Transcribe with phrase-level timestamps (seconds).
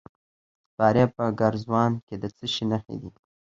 [0.03, 0.03] د
[0.75, 3.09] فاریاب په ګرزوان کې د څه شي نښې دي؟